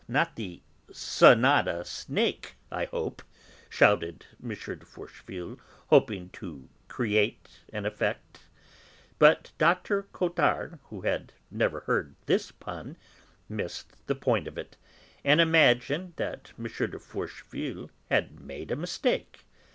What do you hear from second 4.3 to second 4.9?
M. de